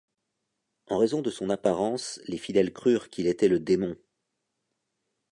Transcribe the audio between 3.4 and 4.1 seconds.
le démon.